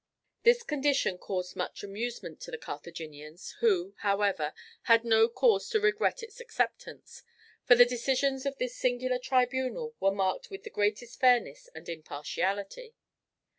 This 0.41 0.63
condition 0.63 1.19
caused 1.19 1.55
much 1.55 1.83
amusement 1.83 2.41
to 2.41 2.49
the 2.49 2.57
Carthaginians, 2.57 3.51
who, 3.59 3.93
however, 3.99 4.55
had 4.89 5.05
no 5.05 5.29
cause 5.29 5.69
to 5.69 5.79
regret 5.79 6.23
its 6.23 6.39
acceptance, 6.39 7.21
for 7.65 7.75
the 7.75 7.85
decisions 7.85 8.47
of 8.47 8.57
this 8.57 8.75
singular 8.75 9.19
tribunal 9.19 9.93
were 9.99 10.09
marked 10.09 10.49
by 10.49 10.57
the 10.57 10.71
greatest 10.71 11.19
fairness 11.19 11.69
and 11.75 11.87
impartiality. 11.87 12.95